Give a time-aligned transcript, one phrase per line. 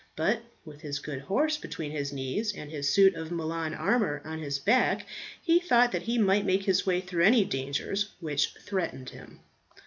[0.15, 4.39] But with his good horse between his knees, and his suit of Milan armour on
[4.39, 5.05] his back,
[5.39, 9.41] he thought that he might make his way through any dangers which threatened him.